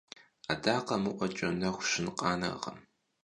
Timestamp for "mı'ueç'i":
1.03-1.47